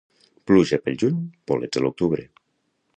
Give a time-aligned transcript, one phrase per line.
[0.51, 1.19] Pluja pel juny,
[1.53, 2.27] bolets a l'octubre.